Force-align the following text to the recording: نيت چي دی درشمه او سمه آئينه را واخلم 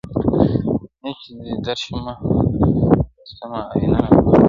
نيت 1.01 1.17
چي 1.23 1.31
دی 1.41 1.49
درشمه 1.65 2.13
او 3.17 3.25
سمه 3.37 3.59
آئينه 3.73 3.97
را 4.01 4.09
واخلم 4.09 4.37